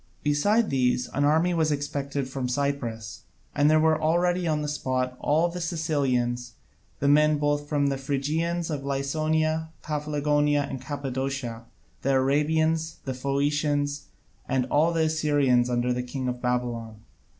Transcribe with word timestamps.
Beside 0.23 0.71
these, 0.71 1.07
an 1.09 1.23
army 1.25 1.53
was 1.53 1.71
expected 1.71 2.27
from 2.27 2.49
Cyprus, 2.49 3.21
and 3.53 3.69
there 3.69 3.79
were 3.79 4.01
already 4.01 4.47
on 4.47 4.63
the 4.63 4.67
spot 4.67 5.15
all 5.19 5.47
the 5.47 5.61
Cilicians, 5.61 6.53
the 6.99 7.07
men 7.07 7.33
of 7.33 7.39
both 7.39 7.69
the 7.69 7.97
Phrygias, 7.97 8.71
of 8.71 8.81
Lycaonia, 8.83 9.69
Paphlagonia, 9.83 10.65
and 10.67 10.81
Cappadocia, 10.81 11.65
the 12.01 12.13
Arabians, 12.13 12.95
the 13.05 13.13
Phoenicians, 13.13 14.05
and 14.49 14.65
all 14.71 14.91
the 14.91 15.03
Assyrians 15.03 15.69
under 15.69 15.93
the 15.93 16.01
king 16.01 16.27
of 16.27 16.41
Babylon. 16.41 17.01